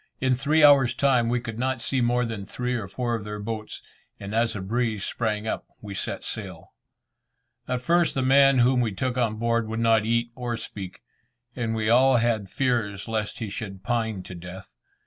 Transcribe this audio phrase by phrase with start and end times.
[0.19, 3.37] In three hours' time, we could not see more than three or four of their
[3.37, 3.83] boats,
[4.19, 6.73] and as a breeze sprang up we set sail.
[7.67, 11.03] At first the man whom we took on board would not eat or speak,
[11.55, 14.71] and we all had fears lest he should pine to death.